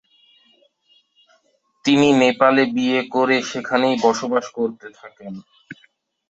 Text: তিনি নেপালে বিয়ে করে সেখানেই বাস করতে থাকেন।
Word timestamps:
তিনি 1.85 2.07
নেপালে 2.21 2.63
বিয়ে 2.75 2.99
করে 3.13 3.37
সেখানেই 3.51 3.95
বাস 4.31 4.45
করতে 4.57 4.87
থাকেন। 4.99 5.33